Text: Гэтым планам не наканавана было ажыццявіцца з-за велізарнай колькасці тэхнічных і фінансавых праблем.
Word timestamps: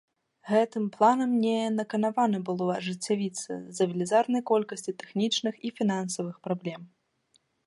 Гэтым 0.51 0.85
планам 0.95 1.31
не 1.43 1.51
наканавана 1.79 2.39
было 2.49 2.65
ажыццявіцца 2.79 3.51
з-за 3.59 3.89
велізарнай 3.93 4.41
колькасці 4.53 4.95
тэхнічных 5.03 5.53
і 5.69 5.77
фінансавых 5.79 6.35
праблем. 6.51 6.81